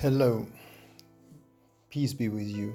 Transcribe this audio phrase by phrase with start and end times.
[0.00, 0.46] Hello,
[1.90, 2.74] peace be with you.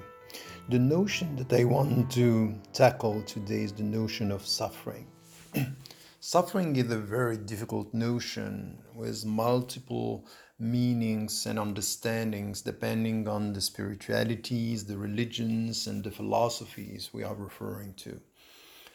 [0.68, 5.08] The notion that I want to tackle today is the notion of suffering.
[6.20, 10.24] suffering is a very difficult notion with multiple
[10.60, 17.94] meanings and understandings depending on the spiritualities, the religions, and the philosophies we are referring
[17.94, 18.20] to.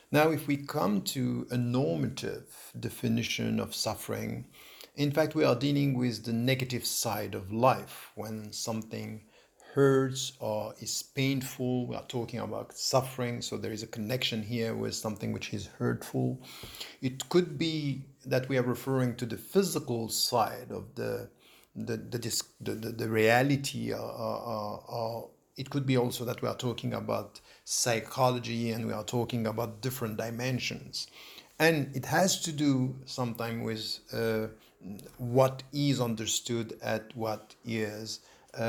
[0.09, 4.45] Now, if we come to a normative definition of suffering,
[4.96, 9.21] in fact, we are dealing with the negative side of life when something
[9.74, 11.88] hurts or is painful.
[11.88, 15.68] We are talking about suffering, so there is a connection here with something which is
[15.68, 16.42] hurtful.
[17.01, 21.29] It could be that we are referring to the physical side of the
[21.73, 26.50] the the, the, the, the reality, or, or, or it could be also that we
[26.50, 31.07] are talking about psychology and we are talking about different dimensions
[31.62, 34.48] and it has to do sometimes with uh,
[35.17, 38.20] what is understood at what is
[38.58, 38.62] uh,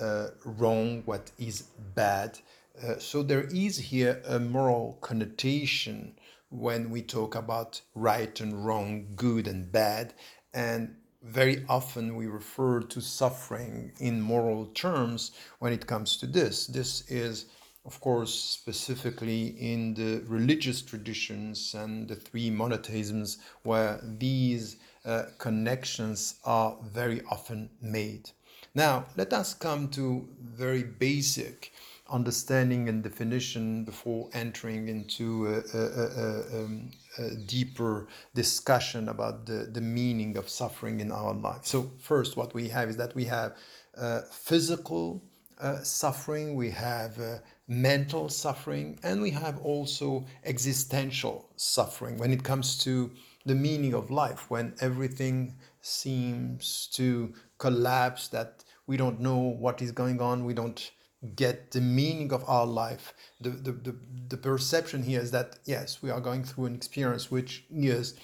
[0.00, 1.62] uh, wrong, what is
[1.94, 2.38] bad.
[2.82, 6.14] Uh, so there is here a moral connotation
[6.50, 10.14] when we talk about right and wrong, good and bad,
[10.52, 16.66] and very often we refer to suffering in moral terms when it comes to this.
[16.66, 17.46] This is
[17.84, 26.36] of course, specifically in the religious traditions and the three monotheisms, where these uh, connections
[26.44, 28.30] are very often made.
[28.74, 31.72] Now, let us come to very basic
[32.10, 39.68] understanding and definition before entering into a, a, a, um, a, deeper discussion about the,
[39.72, 41.64] the meaning of suffering in our life.
[41.64, 43.56] So, first, what we have is that we have
[43.96, 45.22] uh, physical
[45.58, 52.42] uh, suffering, we have uh, mental suffering, and we have also existential suffering when it
[52.42, 53.10] comes to
[53.46, 59.92] the meaning of life, when everything seems to collapse, that we don't know what is
[59.92, 60.90] going on, we don't
[61.36, 63.14] get the meaning of our life.
[63.40, 63.96] The, the, the,
[64.28, 68.14] the perception here is that, yes, we are going through an experience which is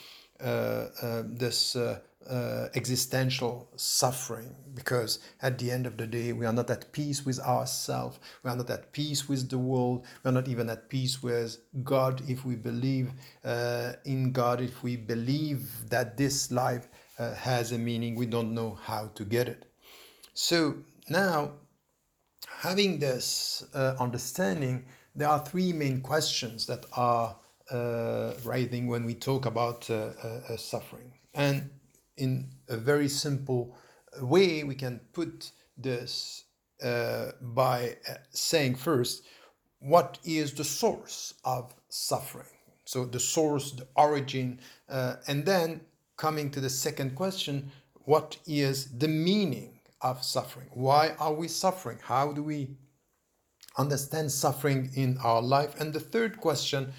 [0.43, 6.45] uh, uh, this uh, uh, existential suffering because at the end of the day we
[6.45, 10.05] are not at peace with ourselves we are not at peace with the world.
[10.23, 13.13] We are not even at peace with god if we believe
[13.45, 16.89] uh, in god if we believe that this life
[17.19, 18.15] uh, has a meaning.
[18.15, 19.67] We don't know how to get it.
[20.35, 20.77] So
[21.09, 21.53] now
[22.49, 27.37] having this uh, understanding there are three main questions that are
[27.71, 31.13] uh, rising when we talk about uh, suffering.
[31.35, 31.71] And
[32.21, 33.77] in a very simple
[34.21, 36.45] way, we can put this
[36.83, 39.25] uh, by uh, saying first,
[39.81, 42.47] what is the source of suffering?
[42.85, 45.81] So, the source, the origin, uh, and then
[46.17, 47.71] coming to the second question,
[48.05, 50.69] what is the meaning of suffering?
[50.73, 51.99] Why are we suffering?
[52.03, 52.77] How do we
[53.79, 55.81] understand suffering in our life?
[55.81, 56.93] And the third question,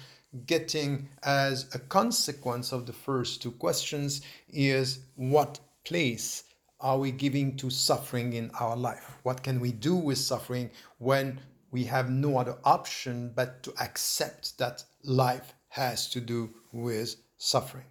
[0.46, 6.44] getting as a consequence of the first two questions is what place
[6.80, 9.18] are we giving to suffering in our life?
[9.22, 14.58] What can we do with suffering when we have no other option but to accept
[14.58, 17.84] that life has to do with suffering?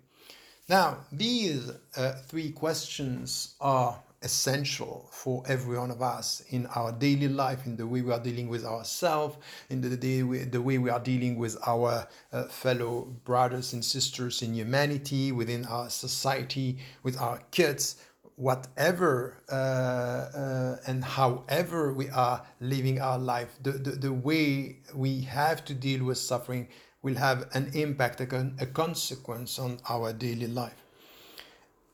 [0.68, 7.28] Now, these uh, three questions are essential for every one of us in our daily
[7.28, 9.38] life, in the way we are dealing with ourselves,
[9.70, 14.42] in the, day the way we are dealing with our uh, fellow brothers and sisters
[14.42, 17.98] in humanity, within our society, with our kids,
[18.36, 25.22] whatever uh, uh, and however we are living our life, the, the, the way we
[25.22, 26.68] have to deal with suffering
[27.02, 30.81] will have an impact, a, a consequence on our daily life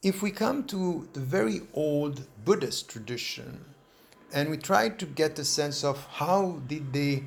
[0.04, 3.66] if we come to the very old Buddhist tradition
[4.34, 7.24] and we try to get a sense of how did they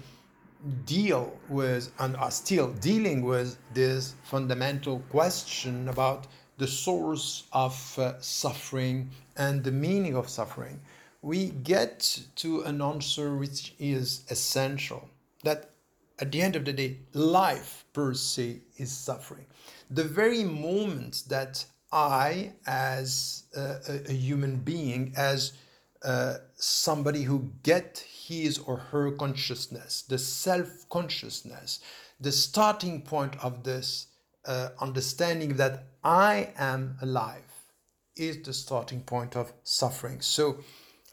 [0.85, 6.27] deal with and are still dealing with this fundamental question about
[6.59, 10.79] the source of uh, suffering and the meaning of suffering,
[11.23, 15.09] we get to an answer which is essential
[15.43, 15.71] that
[16.19, 19.47] at the end of the day, life per se is suffering.
[19.91, 25.53] The very moment that I, as a, a human being, as
[26.05, 31.81] uh, somebody who get his or her consciousness, the self consciousness,
[32.21, 34.07] the starting point of this
[34.47, 37.53] uh, understanding that I am alive
[38.17, 40.21] is the starting point of suffering.
[40.21, 40.61] So,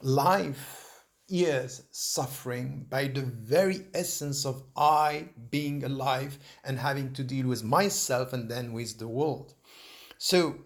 [0.02, 7.46] life is suffering by the very essence of I being alive and having to deal
[7.46, 9.54] with myself and then with the world.
[10.16, 10.56] So,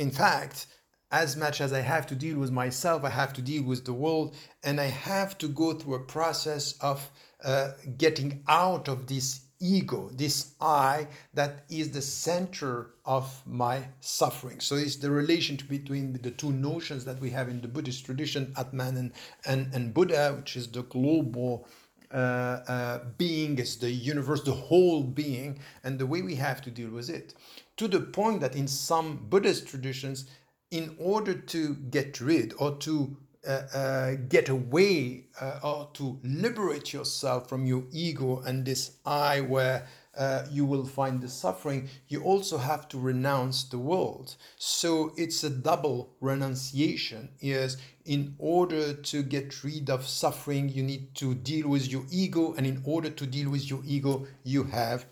[0.00, 0.66] in fact,
[1.10, 3.92] as much as I have to deal with myself, I have to deal with the
[3.92, 7.10] world, and I have to go through a process of
[7.44, 14.60] uh, getting out of this ego, this I that is the center of my suffering.
[14.60, 18.54] So it's the relation between the two notions that we have in the Buddhist tradition,
[18.56, 19.12] Atman and,
[19.44, 21.68] and, and Buddha, which is the global
[22.12, 26.70] uh, uh, being, is the universe, the whole being, and the way we have to
[26.70, 27.34] deal with it.
[27.80, 30.26] To the point that in some Buddhist traditions,
[30.70, 33.16] in order to get rid or to
[33.48, 39.40] uh, uh, get away uh, or to liberate yourself from your ego and this I
[39.40, 44.36] where uh, you will find the suffering, you also have to renounce the world.
[44.58, 47.30] So it's a double renunciation.
[47.40, 52.52] Yes, in order to get rid of suffering, you need to deal with your ego,
[52.58, 55.06] and in order to deal with your ego, you have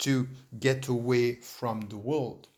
[0.00, 0.28] to
[0.58, 2.48] get away from the world.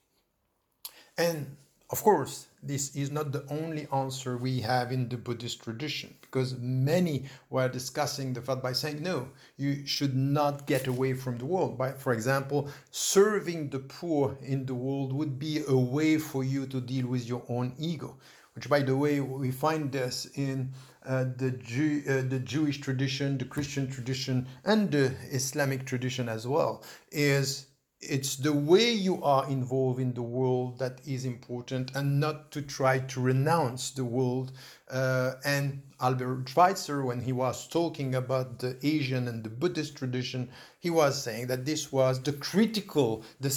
[1.17, 1.56] And
[1.90, 6.55] of course, this is not the only answer we have in the Buddhist tradition, because
[6.58, 11.46] many were discussing the fact by saying, no, you should not get away from the
[11.46, 11.79] world.
[11.79, 16.67] By, for example, serving the poor in the world would be a way for you
[16.67, 18.19] to deal with your own ego,
[18.55, 20.73] which, by the way, we find this in
[21.09, 26.47] uh, the, Jew, uh, the Jewish tradition, the Christian tradition, and the Islamic tradition as
[26.47, 27.67] well, is
[28.01, 32.63] it's the way you are involved in the world that is important and not to
[32.63, 34.53] try to renounce the world.
[34.91, 40.49] Uh, and albert schweitzer when he was talking about the asian and the buddhist tradition
[40.79, 43.49] he was saying that this was the critical the,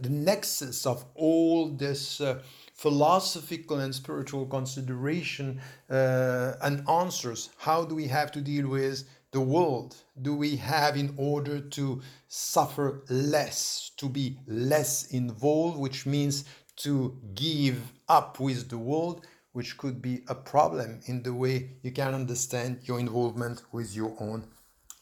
[0.00, 2.40] the nexus of all this uh,
[2.78, 5.60] philosophical and spiritual consideration
[5.90, 10.96] uh, and answers how do we have to deal with the world do we have
[10.96, 16.44] in order to suffer less, to be less involved, which means
[16.76, 21.90] to give up with the world, which could be a problem in the way you
[21.90, 24.44] can understand your involvement with your own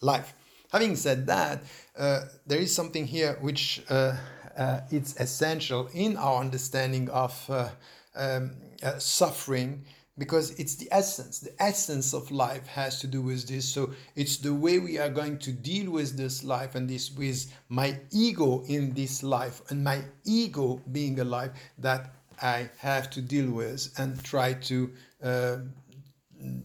[0.00, 0.34] life.
[0.76, 1.62] Having said that,
[1.96, 4.14] uh, there is something here which uh,
[4.58, 7.70] uh, it's essential in our understanding of uh,
[8.14, 8.50] um,
[8.82, 9.86] uh, suffering
[10.18, 11.38] because it's the essence.
[11.38, 13.66] The essence of life has to do with this.
[13.66, 17.50] So it's the way we are going to deal with this life and this with
[17.70, 22.12] my ego in this life and my ego being alive that
[22.42, 25.56] i have to deal with and try to uh,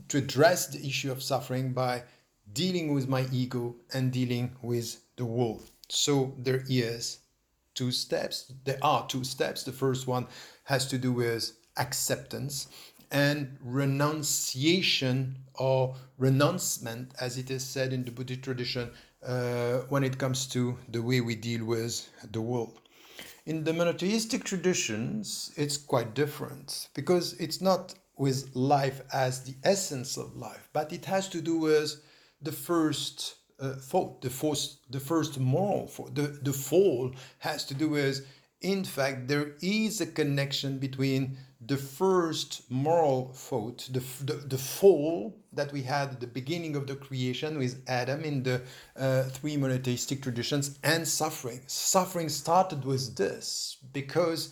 [0.10, 2.04] to address the issue of suffering by
[2.54, 5.64] dealing with my ego and dealing with the world.
[5.90, 7.20] So there is
[7.74, 8.54] two steps.
[8.66, 9.64] There are two steps.
[9.64, 10.28] The first one
[10.66, 12.68] has to do with acceptance
[13.12, 18.90] and renunciation or renouncement, as it is said in the Buddhist tradition,
[19.26, 22.80] uh, when it comes to the way we deal with the world.
[23.46, 30.16] In the monotheistic traditions, it's quite different because it's not with life as the essence
[30.16, 32.02] of life, but it has to do with
[32.42, 37.90] the first uh, thought, the first, the first moral, the, the fall has to do
[37.90, 38.26] with,
[38.62, 45.38] in fact, there is a connection between the first moral fault, the, the, the, fall
[45.54, 48.62] that we had at the beginning of the creation with Adam in the
[48.98, 51.62] uh, three monotheistic traditions, and suffering.
[51.68, 54.52] Suffering started with this because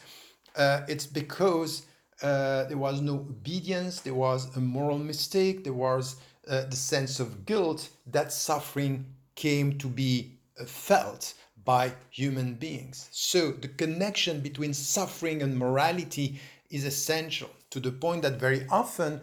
[0.55, 1.87] uh, it's because
[2.21, 6.17] uh, there was no obedience, there was a moral mistake, there was
[6.49, 11.33] uh, the sense of guilt that suffering came to be uh, felt
[11.63, 13.07] by human beings.
[13.11, 19.21] So the connection between suffering and morality is essential to the point that very often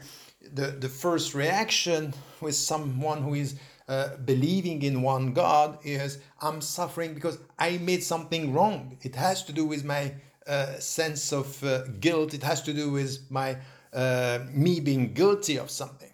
[0.55, 3.57] the, the first reaction with someone who is
[3.89, 8.99] uh, believing in one God is I'm suffering because I made something wrong.
[9.03, 10.13] It has to do with my
[10.47, 12.33] uh, sense of uh, guilt.
[12.33, 13.57] It has to do with my
[13.93, 16.13] uh, me being guilty of something,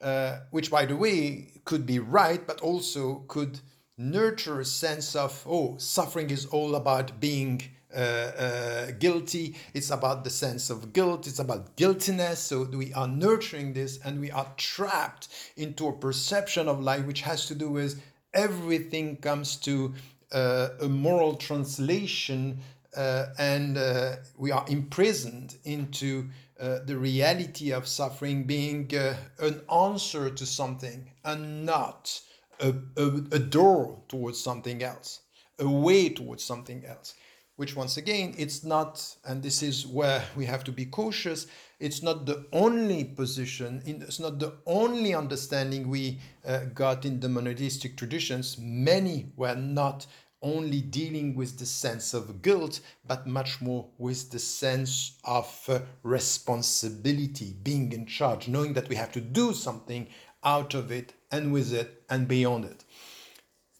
[0.00, 3.60] uh, which, by the way, could be right, but also could
[3.98, 7.60] nurture a sense of oh, suffering is all about being
[7.94, 9.56] uh, guilty.
[9.74, 11.26] It's about the sense of guilt.
[11.26, 12.38] It's about guiltiness.
[12.38, 17.22] So we are nurturing this and we are trapped into a perception of life which
[17.22, 18.00] has to do with
[18.32, 19.92] everything comes to
[20.32, 22.60] a moral translation
[22.96, 26.28] and uh, we are imprisoned into
[26.60, 28.90] uh, the reality of suffering being
[29.38, 32.20] an answer to something and not
[32.60, 35.20] a, a, a door towards something else,
[35.58, 37.14] a way towards something else
[37.58, 41.48] which once again, it's not, and this is where we have to be cautious,
[41.80, 47.28] it's not the only position, it's not the only understanding we uh, got in the
[47.28, 48.56] monotheistic traditions.
[48.60, 50.06] Many were not
[50.42, 55.80] only dealing with the sense of guilt, but much more with the sense of uh,
[56.02, 60.06] responsibility, being in charge, knowing that we have to do something
[60.44, 62.84] out of it and with it and beyond it.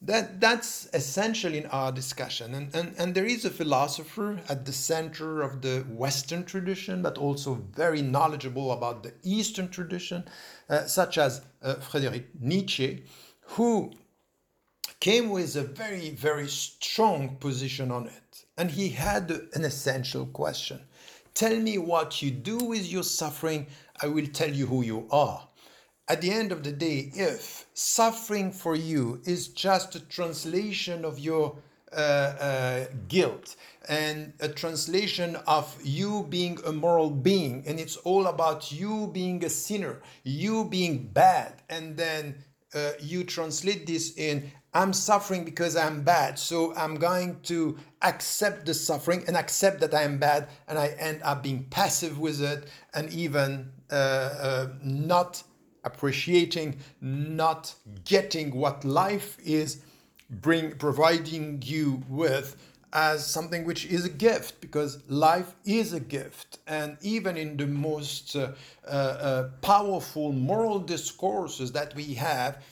[0.01, 2.55] That, that's essential in our discussion.
[2.55, 7.19] And, and, and there is a philosopher at the center of the Western tradition, but
[7.19, 10.25] also very knowledgeable about the Eastern tradition,
[10.71, 13.05] uh, such as uh, Friedrich Nietzsche,
[13.41, 13.93] who
[15.01, 18.45] came with a very, very strong position on it.
[18.57, 20.81] And he had an essential question
[21.35, 23.69] Tell me what you do with your suffering,
[24.03, 25.47] I will tell you who you are.
[26.09, 31.19] At the end of the day, if suffering for you is just a translation of
[31.19, 31.57] your
[31.93, 33.57] uh, uh, guilt
[33.89, 39.45] and a translation of you being a moral being, and it's all about you being
[39.45, 42.35] a sinner, you being bad, and then
[42.75, 46.39] uh, you translate this in I'm suffering because I'm bad.
[46.39, 50.49] So I'm going to accept the suffering and accept that I am bad.
[50.67, 55.43] And I end up being passive with it and even uh, uh, not
[55.85, 59.83] appreciating, not getting what life is
[60.31, 62.57] bring providing you with
[62.93, 67.67] as something which is a gift because life is a gift and even in the
[67.67, 68.53] most uh,
[68.87, 72.63] uh, uh, powerful moral discourses that we have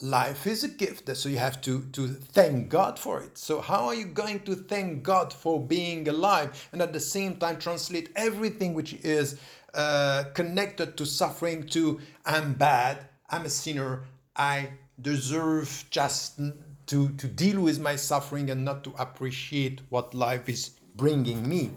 [0.00, 3.38] life is a gift so you have to to thank god for it.
[3.38, 7.36] So how are you going to thank god for being alive and at the same
[7.36, 9.38] time translate everything which is
[9.74, 14.04] uh, connected to suffering to i'm bad i'm a sinner
[14.36, 14.68] i
[15.00, 16.40] deserve just
[16.86, 21.70] to to deal with my suffering and not to appreciate what life is bringing me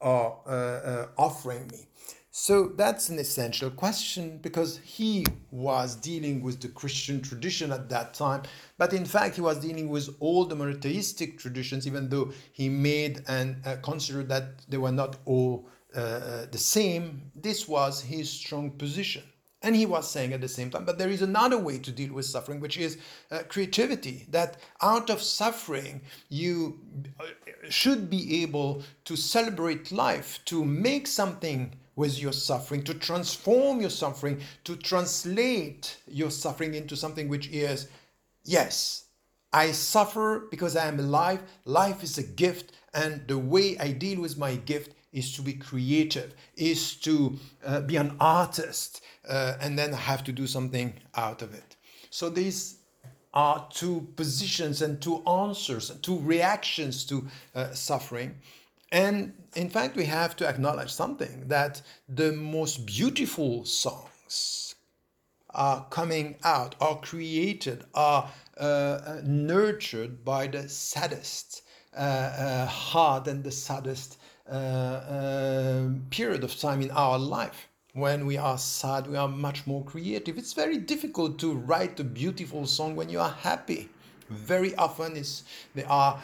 [0.00, 1.86] or uh, uh, offering me
[2.36, 8.12] so that's an essential question because he was dealing with the Christian tradition at that
[8.12, 8.42] time,
[8.76, 13.22] but in fact he was dealing with all the monotheistic traditions, even though he made
[13.28, 17.30] and uh, considered that they were not all uh, uh, the same.
[17.36, 19.22] This was his strong position.
[19.62, 22.12] And he was saying at the same time, but there is another way to deal
[22.12, 22.98] with suffering, which is
[23.30, 24.26] uh, creativity.
[24.30, 26.00] That out of suffering,
[26.30, 26.80] you
[27.20, 27.26] uh,
[27.68, 33.90] should be able to celebrate life, to make something with your suffering, to transform your
[33.90, 37.88] suffering, to translate your suffering into something which is,
[38.44, 39.04] yes,
[39.52, 41.42] I suffer because I am alive.
[41.64, 45.52] Life is a gift, and the way I deal with my gift is to be
[45.52, 51.40] creative, is to uh, be an artist, uh, and then have to do something out
[51.40, 51.76] of it.
[52.10, 52.78] So these
[53.32, 58.34] are two positions and two answers, two reactions to uh, suffering.
[58.94, 64.76] And in fact, we have to acknowledge something that the most beautiful songs
[65.50, 71.62] are coming out, are created, are uh, uh nurtured by the saddest
[71.96, 77.66] uh, uh, heart and the saddest uh, uh, period of time in our life.
[77.94, 80.38] When we are sad, we are much more creative.
[80.38, 83.88] It's very difficult to write a beautiful song when you are happy.
[84.30, 85.42] Very often, it's,
[85.74, 86.20] they are,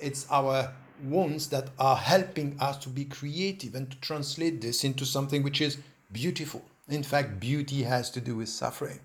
[0.00, 5.04] it's our wounds that are helping us to be creative and to translate this into
[5.04, 5.78] something which is
[6.12, 6.64] beautiful.
[6.88, 9.00] In fact, beauty has to do with suffering.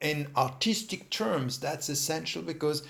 [0.00, 2.82] In artistic terms, that's essential because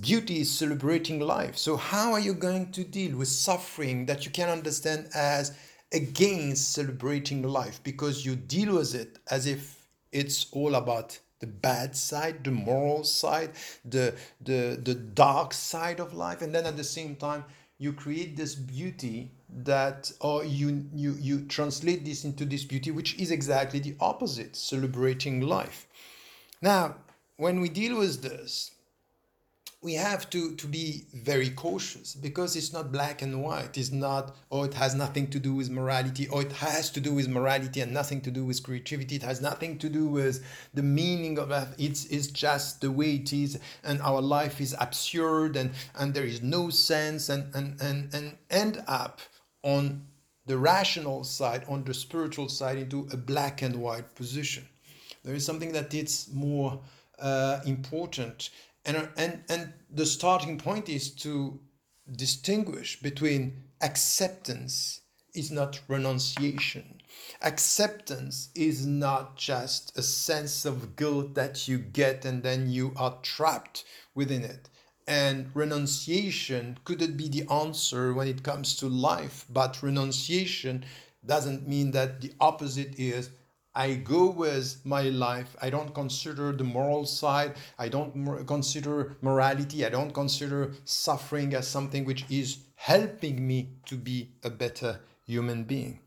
[0.00, 1.56] beauty is celebrating life.
[1.58, 5.52] So, how are you going to deal with suffering that you can understand as
[5.92, 7.80] against celebrating life?
[7.82, 13.04] Because you deal with it as if it's all about the bad side, the moral
[13.04, 13.50] side,
[13.84, 16.42] the, the, the dark side of life.
[16.42, 17.44] And then at the same time,
[17.78, 19.30] you create this beauty
[19.62, 24.56] that, or you, you, you translate this into this beauty, which is exactly the opposite,
[24.56, 25.86] celebrating life.
[26.60, 26.96] Now,
[27.36, 28.72] when we deal with this,
[29.80, 33.78] we have to, to be very cautious because it's not black and white.
[33.78, 37.14] It's not, or it has nothing to do with morality, or it has to do
[37.14, 39.14] with morality and nothing to do with creativity.
[39.16, 40.44] It has nothing to do with
[40.74, 41.68] the meaning of it.
[41.78, 46.24] It's, it's just the way it is, and our life is absurd, and, and there
[46.24, 49.20] is no sense, and, and, and, and end up
[49.62, 50.02] on
[50.46, 54.66] the rational side, on the spiritual side, into a black and white position.
[55.22, 56.80] There is something that is more
[57.20, 58.50] uh, important
[58.88, 61.60] and, and, and the starting point is to
[62.16, 65.02] distinguish between acceptance
[65.34, 67.00] is not renunciation.
[67.42, 73.18] Acceptance is not just a sense of guilt that you get and then you are
[73.22, 74.70] trapped within it.
[75.06, 80.84] And renunciation couldn't be the answer when it comes to life, but renunciation
[81.26, 83.30] doesn't mean that the opposite is
[83.78, 85.56] I go with my life.
[85.62, 87.54] I don't consider the moral side.
[87.78, 89.86] I don't mor- consider morality.
[89.86, 95.62] I don't consider suffering as something which is helping me to be a better human
[95.62, 96.00] being.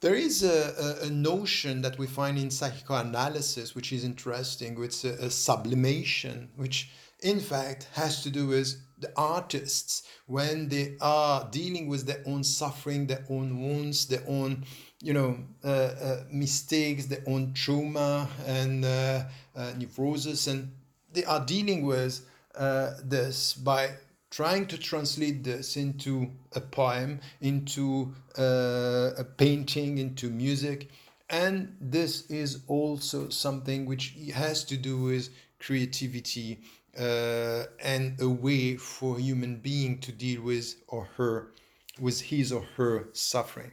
[0.00, 5.04] There is a, a, a notion that we find in psychoanalysis which is interesting, which
[5.04, 6.90] is a, a sublimation, which
[7.22, 12.42] in fact has to do with the artists when they are dealing with their own
[12.42, 14.64] suffering, their own wounds, their own
[15.02, 19.24] you know uh, uh, mistakes, their own trauma and uh,
[19.54, 20.70] uh neurosis, and
[21.12, 22.26] they are dealing with
[22.56, 23.90] uh, this by
[24.30, 30.90] trying to translate this into a poem, into uh, a painting, into music.
[31.28, 36.60] And this is also something which has to do with creativity
[36.96, 41.52] and a way for a human being to deal with or her
[41.98, 43.72] with his or her suffering.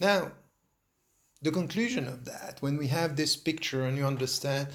[0.00, 0.32] Now,
[1.42, 4.68] the conclusion of that, when we have this picture and you understand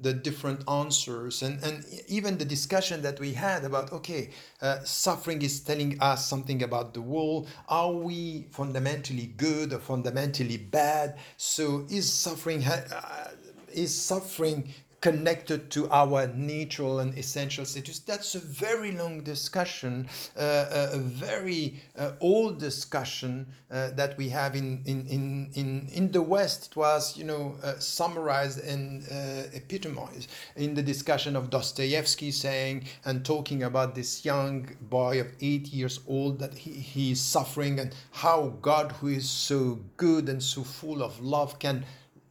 [0.00, 4.30] the different answers and, and even the discussion that we had about okay
[4.62, 7.48] uh, suffering is telling us something about the world.
[7.68, 11.18] Are we fundamentally good or fundamentally bad?
[11.36, 13.30] So is suffering uh,
[13.72, 18.00] is suffering connected to our natural and essential status.
[18.00, 24.56] That's a very long discussion, uh, a very uh, old discussion uh, that we have
[24.56, 26.72] in, in, in, in, in the West.
[26.72, 32.84] It was, you know, uh, summarized and uh, epitomized in the discussion of Dostoevsky saying
[33.04, 37.78] and talking about this young boy of eight years old that he, he is suffering
[37.78, 41.84] and how God, who is so good and so full of love, can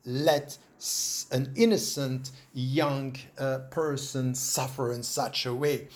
[0.06, 0.58] let
[1.32, 5.88] an innocent young uh, person suffer in such a way.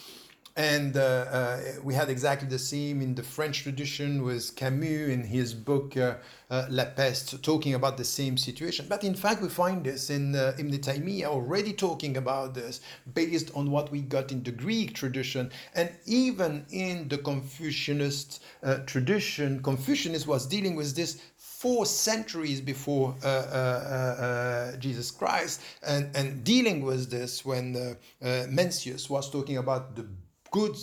[0.58, 5.24] And uh, uh, we had exactly the same in the French tradition with Camus in
[5.24, 6.16] his book uh,
[6.50, 8.86] uh, La Peste, talking about the same situation.
[8.90, 12.82] But in fact, we find this in uh, Ibn Taymiyyah already talking about this
[13.14, 15.50] based on what we got in the Greek tradition.
[15.74, 21.22] And even in the Confucianist uh, tradition, Confucianist was dealing with this
[21.62, 27.76] four centuries before uh, uh, uh, uh, Jesus Christ, and, and dealing with this when
[27.76, 30.08] uh, Mencius was talking about the
[30.50, 30.76] good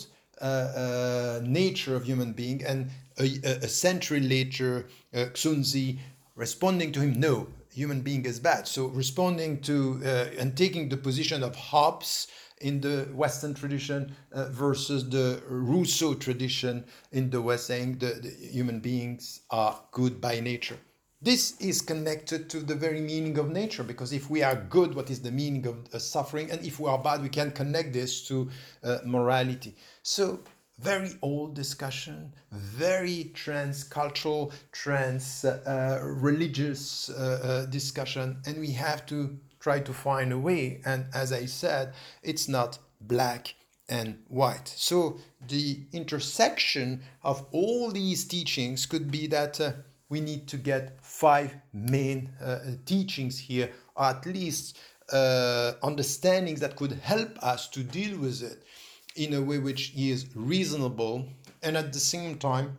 [1.45, 2.89] nature of human being, and
[3.19, 3.25] a,
[3.67, 5.99] a century later, Xunzi
[6.35, 8.65] responding to him, no, human being is bad.
[8.65, 9.99] So responding to
[10.39, 12.27] and taking the position of Hobbes
[12.61, 18.79] in the Western tradition uh, versus the Rousseau tradition in the West, saying the human
[18.79, 20.77] beings are good by nature.
[21.21, 25.09] This is connected to the very meaning of nature because if we are good, what
[25.09, 26.49] is the meaning of uh, suffering?
[26.49, 28.49] And if we are bad, we can connect this to
[28.83, 29.75] uh, morality.
[30.01, 30.39] So,
[30.79, 39.79] very old discussion, very trans-cultural, trans-religious uh, uh, uh, discussion, and we have to try
[39.79, 40.81] to find a way.
[40.85, 41.93] And as I said,
[42.23, 43.55] it's not black
[43.87, 44.67] and white.
[44.67, 49.71] So the intersection of all these teachings could be that uh,
[50.09, 54.77] we need to get five main uh, teachings here, or at least
[55.11, 58.63] uh, understandings that could help us to deal with it
[59.15, 61.27] in a way which is reasonable
[61.63, 62.77] and at the same time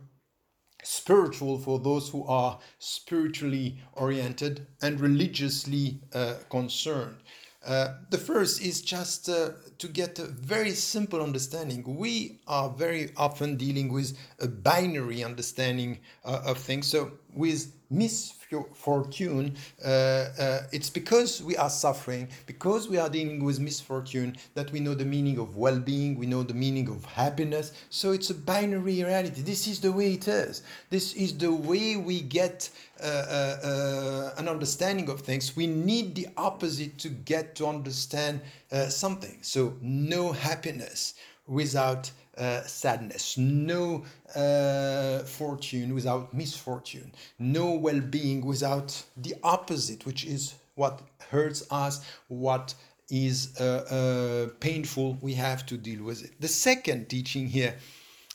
[0.83, 7.17] spiritual for those who are spiritually oriented and religiously uh, concerned.
[7.63, 11.83] Uh, the first is just uh, to get a very simple understanding.
[11.95, 16.87] We are very often dealing with a binary understanding uh, of things.
[16.87, 23.59] So, with misfortune, uh, uh, it's because we are suffering, because we are dealing with
[23.59, 27.73] misfortune, that we know the meaning of well being, we know the meaning of happiness.
[27.89, 29.41] So it's a binary reality.
[29.41, 30.63] This is the way it is.
[30.89, 32.69] This is the way we get
[33.01, 35.55] uh, uh, uh an understanding of things.
[35.55, 38.41] We need the opposite to get to understand
[38.71, 39.39] uh, something.
[39.41, 41.15] So, no happiness
[41.47, 42.11] without
[42.41, 44.03] uh, sadness, no
[44.35, 52.03] uh, fortune without misfortune, no well being without the opposite, which is what hurts us,
[52.27, 52.73] what
[53.09, 56.31] is uh, uh painful, we have to deal with it.
[56.39, 57.75] The second teaching here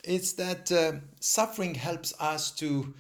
[0.05, 2.95] is that uh, suffering helps us to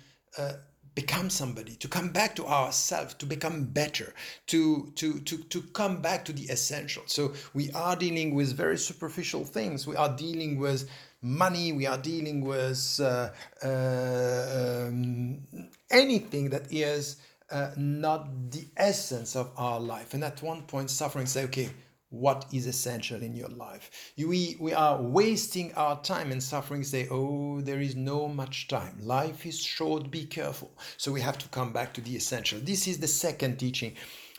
[0.97, 4.13] become somebody to come back to ourselves to become better
[4.47, 7.05] to to to to come back to the essential.
[7.07, 9.87] So we are dealing with very superficial things.
[9.87, 10.89] We are dealing with
[11.23, 11.73] money.
[11.73, 13.29] We are dealing with uh,
[13.63, 15.47] uh, um,
[15.91, 17.19] anything that is
[17.51, 20.15] uh, not the essence of our life.
[20.15, 21.71] And at one point suffering say okay
[22.11, 24.13] what is essential in your life.
[24.17, 28.99] We, we are wasting our time and suffering, say, oh, there is no much time.
[29.01, 30.71] Life is short, be careful.
[30.97, 32.61] So we have to come back to the essential.
[32.61, 33.95] This is the second teaching.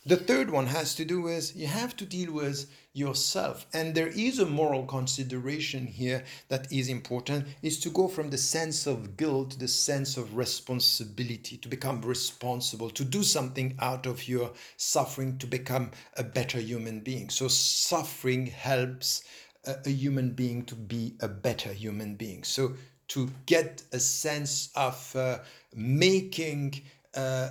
[0.06, 3.68] The third one has to do with you have to deal with yourself.
[3.74, 8.38] And there is a moral consideration here that is important is to go from the
[8.38, 14.08] sense of guilt to the sense of responsibility, to become responsible, to do something out
[14.08, 17.30] of your suffering to become a better human being.
[17.30, 19.24] So suffering helps
[19.66, 22.44] a, a human being to be a better human being.
[22.44, 22.74] So
[23.10, 25.40] to get a sense of uh,
[25.74, 26.82] making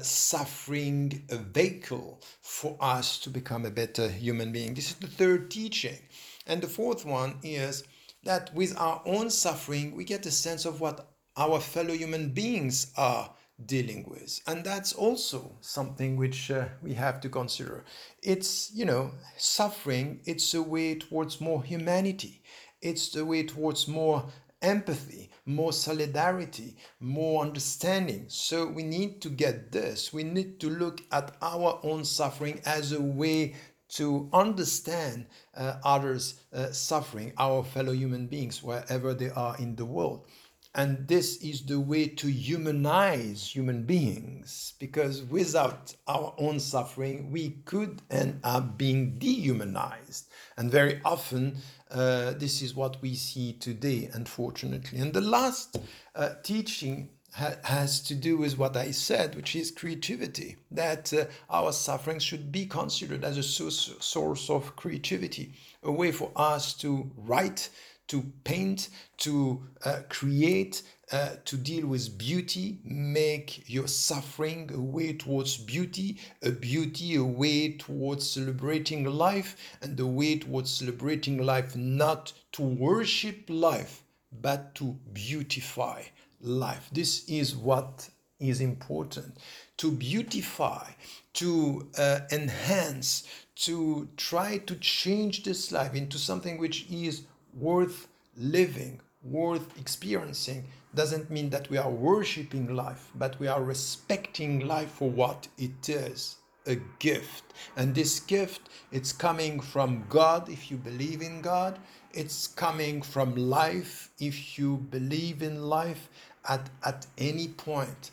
[0.02, 4.74] suffering a vehicle for us to become a better human being.
[4.74, 5.98] This is the third teaching.
[6.46, 7.84] And the fourth one is
[8.24, 12.92] that with our own suffering, we get a sense of what our fellow human beings
[12.96, 13.30] are
[13.64, 14.40] dealing with.
[14.46, 17.84] And that's also something which uh, we have to consider.
[18.22, 22.42] It's, you know, suffering, it's a way towards more humanity.
[22.82, 24.26] It's the way towards more
[24.66, 28.24] empathy, more solidarity, more understanding.
[28.28, 30.12] So we need to get this.
[30.12, 33.54] We need to look at our own suffering as a way
[33.88, 35.26] to understand
[35.56, 40.26] uh, others' uh, suffering, our fellow human beings, wherever they are in the world.
[40.74, 47.62] And this is the way to humanize human beings, because without our own suffering, we
[47.64, 50.28] could end up being dehumanized.
[50.58, 51.56] And very often,
[51.96, 54.98] uh, this is what we see today, unfortunately.
[54.98, 55.78] And the last
[56.14, 61.24] uh, teaching ha- has to do with what I said, which is creativity, that uh,
[61.48, 66.74] our suffering should be considered as a source, source of creativity, a way for us
[66.74, 67.70] to write
[68.08, 68.88] to paint,
[69.18, 76.18] to uh, create, uh, to deal with beauty, make your suffering a way towards beauty,
[76.42, 82.62] a beauty, a way towards celebrating life, and a way towards celebrating life not to
[82.62, 84.02] worship life,
[84.40, 86.02] but to beautify
[86.40, 86.88] life.
[86.92, 89.38] This is what is important
[89.78, 90.90] to beautify,
[91.34, 97.22] to uh, enhance, to try to change this life into something which is
[97.58, 100.64] worth living, worth experiencing,
[100.94, 105.88] doesn't mean that we are worshiping life, but we are respecting life for what it
[105.88, 107.54] is a gift.
[107.76, 111.78] And this gift, it's coming from God if you believe in God.
[112.12, 116.08] It's coming from life if you believe in life
[116.48, 118.10] at, at any point.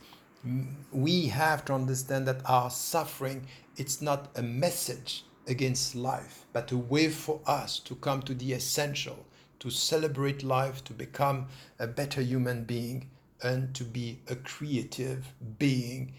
[0.92, 6.78] We have to understand that our suffering, it's not a message against life, but a
[6.78, 9.26] way for us to come to the essential,
[9.64, 11.48] to celebrate life, to become
[11.80, 13.10] a better human being,
[13.44, 15.26] and to be a creative
[15.58, 16.12] being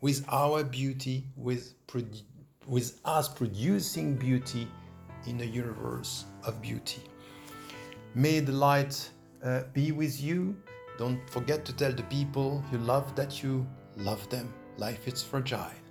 [0.00, 1.74] with our beauty, with,
[2.66, 4.66] with us producing beauty
[5.26, 7.02] in a universe of beauty.
[8.14, 9.10] May the light
[9.44, 10.56] uh, be with you.
[10.96, 13.66] Don't forget to tell the people you love that you
[13.98, 14.50] love them.
[14.78, 15.85] Life is fragile.